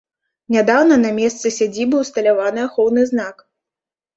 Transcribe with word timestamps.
Нядаўна 0.55 0.95
на 1.01 1.11
месцы 1.19 1.51
сядзібы 1.57 1.95
ўсталяваны 2.07 2.59
ахоўны 2.67 3.01
знак. 3.11 3.49